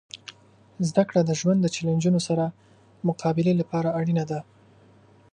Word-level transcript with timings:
زدهکړه 0.87 1.21
د 1.25 1.31
ژوند 1.39 1.59
د 1.61 1.67
چیلنجونو 1.75 2.19
سره 2.27 2.45
مقابلې 3.07 3.53
لپاره 3.61 3.93
اړینه 3.99 4.23
ده. 4.31 4.39